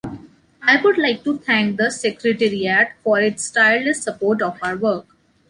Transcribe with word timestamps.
I 0.63 0.81
would 0.81 0.97
like 0.97 1.23
to 1.25 1.37
thank 1.37 1.77
the 1.77 1.91
secretariat 1.91 2.93
for 3.03 3.19
its 3.21 3.51
tireless 3.51 4.01
support 4.01 4.41
of 4.41 4.57
our 4.63 4.75
work. 4.75 5.05